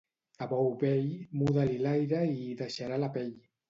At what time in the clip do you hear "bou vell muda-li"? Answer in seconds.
0.53-1.79